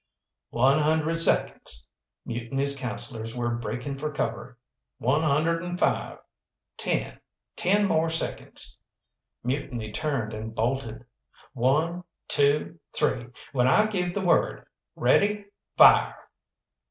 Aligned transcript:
"One 0.49 0.79
hundred 0.79 1.19
seconds!" 1.21 1.87
Mutiny's 2.25 2.75
counsellors 2.75 3.37
were 3.37 3.51
breaking 3.53 3.99
for 3.99 4.11
cover. 4.11 4.57
"One 4.97 5.21
hundred'n 5.21 5.77
five! 5.77 6.17
ten 6.75 7.19
ten 7.55 7.87
more 7.87 8.09
seconds" 8.09 8.79
Mutiny 9.43 9.91
turned 9.91 10.33
and 10.33 10.55
bolted. 10.55 11.05
"One 11.53 12.03
two 12.27 12.79
three 12.95 13.27
when 13.51 13.67
I 13.67 13.85
give 13.85 14.15
the 14.15 14.21
word 14.21 14.65
ready 14.95 15.45
Fire!" 15.77 16.15